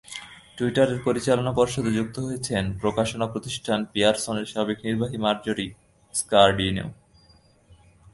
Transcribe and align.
টুইটারের 0.57 0.99
পরিচালনা 1.03 1.51
পর্ষদে 1.51 1.91
যুক্ত 1.97 2.15
হয়েছেন 2.19 2.63
প্রকাশনা 2.81 3.25
প্রতিষ্ঠান 3.27 3.79
পিয়ারসনের 3.91 4.47
সাবেক 4.53 4.77
নির্বাহী 4.85 5.17
মার্জরি 5.17 5.67
স্কারডিনো। 6.13 6.85